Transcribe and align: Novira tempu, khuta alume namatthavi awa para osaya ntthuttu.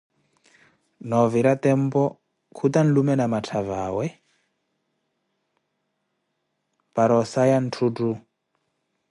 Novira 1.09 1.53
tempu, 1.65 2.03
khuta 2.57 2.79
alume 2.85 3.13
namatthavi 3.17 3.75
awa 3.87 4.05
para 6.95 7.13
osaya 7.23 7.57
ntthuttu. 7.65 8.09